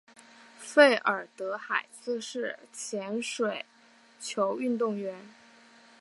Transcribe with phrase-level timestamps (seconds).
[0.57, 3.63] 费尔德海斯是前水
[4.19, 5.15] 球运动员。